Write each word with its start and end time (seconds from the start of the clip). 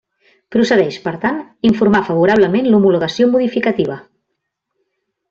Procedeix, 0.53 0.95
per 1.01 1.11
tant, 1.25 1.37
informar 1.71 2.01
favorablement 2.07 2.71
l'homologació 2.71 3.29
modificativa. 3.35 3.99